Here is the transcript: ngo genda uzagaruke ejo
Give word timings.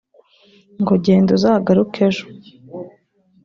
ngo 0.81 0.93
genda 1.03 1.31
uzagaruke 1.37 1.99
ejo 2.07 2.25